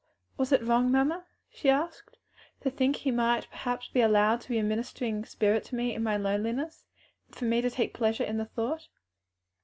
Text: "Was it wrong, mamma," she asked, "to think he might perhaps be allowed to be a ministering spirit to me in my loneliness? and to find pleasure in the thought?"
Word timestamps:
"Was 0.35 0.51
it 0.51 0.63
wrong, 0.63 0.91
mamma," 0.91 1.25
she 1.51 1.69
asked, 1.69 2.17
"to 2.61 2.71
think 2.71 2.95
he 2.95 3.11
might 3.11 3.47
perhaps 3.51 3.87
be 3.87 4.01
allowed 4.01 4.41
to 4.41 4.49
be 4.49 4.57
a 4.57 4.63
ministering 4.63 5.23
spirit 5.25 5.63
to 5.65 5.75
me 5.75 5.93
in 5.93 6.01
my 6.01 6.17
loneliness? 6.17 6.87
and 7.27 7.37
to 7.37 7.69
find 7.71 7.93
pleasure 7.93 8.23
in 8.23 8.37
the 8.37 8.45
thought?" 8.45 8.87